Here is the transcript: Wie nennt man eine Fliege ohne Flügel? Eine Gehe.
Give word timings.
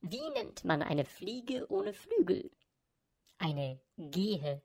Wie 0.00 0.30
nennt 0.30 0.64
man 0.64 0.82
eine 0.82 1.04
Fliege 1.04 1.70
ohne 1.70 1.92
Flügel? 1.92 2.50
Eine 3.38 3.80
Gehe. 3.96 4.62